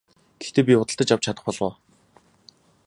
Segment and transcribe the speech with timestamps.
[0.39, 1.73] Гэхдээ би худалдаж авч чадах болов уу?